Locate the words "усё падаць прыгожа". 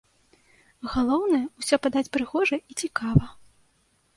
1.63-2.57